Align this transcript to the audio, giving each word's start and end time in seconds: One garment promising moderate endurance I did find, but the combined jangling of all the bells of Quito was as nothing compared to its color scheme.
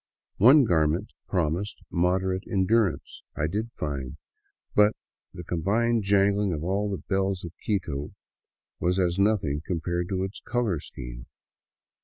One 0.37 0.63
garment 0.63 1.11
promising 1.27 1.81
moderate 1.91 2.45
endurance 2.51 3.21
I 3.35 3.45
did 3.45 3.71
find, 3.73 4.17
but 4.73 4.95
the 5.31 5.43
combined 5.43 6.01
jangling 6.01 6.53
of 6.53 6.63
all 6.63 6.89
the 6.89 6.97
bells 7.07 7.43
of 7.45 7.51
Quito 7.63 8.11
was 8.79 8.97
as 8.97 9.19
nothing 9.19 9.61
compared 9.63 10.09
to 10.09 10.23
its 10.23 10.39
color 10.39 10.79
scheme. 10.79 11.27